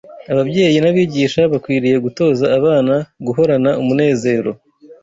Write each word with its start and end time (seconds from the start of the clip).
Ababyeyi 0.31 0.77
n’abigisha 0.81 1.41
bakwiriye 1.51 1.97
gutoza 2.05 2.45
abana 2.57 2.95
guhorana 3.25 3.71
umunezero 3.81 4.51